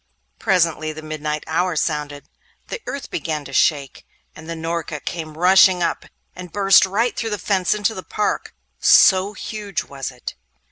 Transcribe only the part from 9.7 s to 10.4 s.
was it.